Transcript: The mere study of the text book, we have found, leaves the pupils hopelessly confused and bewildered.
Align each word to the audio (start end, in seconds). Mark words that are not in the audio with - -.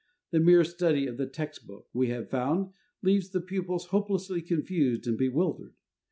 The 0.31 0.39
mere 0.39 0.63
study 0.63 1.05
of 1.05 1.17
the 1.17 1.27
text 1.27 1.67
book, 1.67 1.85
we 1.93 2.07
have 2.09 2.27
found, 2.27 2.71
leaves 3.03 3.29
the 3.29 3.39
pupils 3.39 3.85
hopelessly 3.93 4.41
confused 4.41 5.05
and 5.05 5.15
bewildered. 5.15 5.75